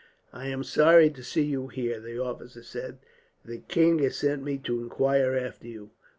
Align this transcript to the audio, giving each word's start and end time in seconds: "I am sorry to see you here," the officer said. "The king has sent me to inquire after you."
"I 0.33 0.47
am 0.47 0.63
sorry 0.63 1.11
to 1.11 1.23
see 1.23 1.43
you 1.43 1.67
here," 1.67 1.99
the 1.99 2.17
officer 2.17 2.63
said. 2.63 2.97
"The 3.45 3.59
king 3.59 3.99
has 3.99 4.17
sent 4.17 4.41
me 4.41 4.57
to 4.65 4.81
inquire 4.81 5.37
after 5.37 5.67
you." 5.67 5.91